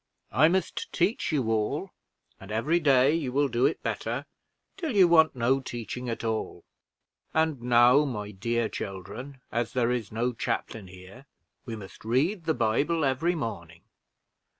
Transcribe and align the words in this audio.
I 0.31 0.47
must 0.47 0.91
teach 0.91 1.31
you 1.31 1.51
all, 1.51 1.91
and 2.39 2.51
every 2.51 2.79
day 2.79 3.13
you 3.13 3.31
will 3.31 3.47
do 3.47 3.67
it 3.67 3.83
better, 3.83 4.25
till 4.75 4.95
you 4.95 5.07
want 5.07 5.35
no 5.35 5.59
teaching 5.59 6.09
at 6.09 6.23
all. 6.23 6.63
And 7.35 7.61
now, 7.61 8.05
my 8.05 8.31
dear 8.31 8.67
children, 8.67 9.41
as 9.51 9.73
there 9.73 9.91
is 9.91 10.11
no 10.11 10.33
chaplain 10.33 10.87
here, 10.87 11.27
we 11.67 11.75
must 11.75 12.03
read 12.03 12.45
the 12.45 12.55
Bible 12.55 13.05
every 13.05 13.35
morning. 13.35 13.83